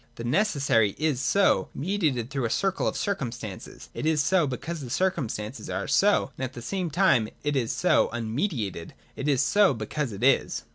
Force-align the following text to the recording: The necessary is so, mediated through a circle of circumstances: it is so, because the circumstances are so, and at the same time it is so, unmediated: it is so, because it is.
The 0.15 0.23
necessary 0.23 0.95
is 0.97 1.21
so, 1.21 1.69
mediated 1.75 2.31
through 2.31 2.45
a 2.45 2.49
circle 2.49 2.87
of 2.87 2.97
circumstances: 2.97 3.89
it 3.93 4.07
is 4.07 4.19
so, 4.19 4.47
because 4.47 4.81
the 4.81 4.89
circumstances 4.89 5.69
are 5.69 5.87
so, 5.87 6.31
and 6.39 6.43
at 6.43 6.53
the 6.53 6.61
same 6.63 6.89
time 6.89 7.29
it 7.43 7.55
is 7.55 7.71
so, 7.71 8.09
unmediated: 8.11 8.93
it 9.15 9.27
is 9.27 9.43
so, 9.43 9.75
because 9.75 10.11
it 10.11 10.23
is. 10.23 10.63